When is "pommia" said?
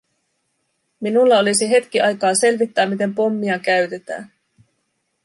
3.15-3.59